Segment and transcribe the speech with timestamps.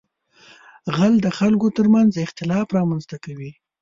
[0.95, 3.51] غل د خلکو تر منځ اختلاف رامنځته کوي